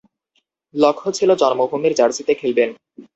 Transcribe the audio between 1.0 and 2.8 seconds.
ছিল জন্মভূমির জার্সিতে খেলবেন।